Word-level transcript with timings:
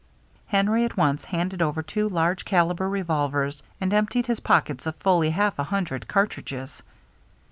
Henry 0.47 0.83
at 0.83 0.97
once 0.97 1.25
handed 1.25 1.61
over 1.61 1.83
two 1.83 2.09
large 2.09 2.43
caliber 2.43 2.89
revolvers, 2.89 3.61
and 3.79 3.93
emptied 3.93 4.25
his 4.25 4.39
pockets 4.39 4.87
of 4.87 4.95
fully 4.95 5.29
half 5.29 5.59
a 5.59 5.63
hundred 5.65 6.07
cartridges. 6.07 6.81